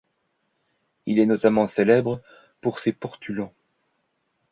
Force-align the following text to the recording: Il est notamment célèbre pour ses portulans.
Il 1.05 1.19
est 1.19 1.27
notamment 1.27 1.67
célèbre 1.67 2.23
pour 2.59 2.79
ses 2.79 2.91
portulans. 2.91 3.53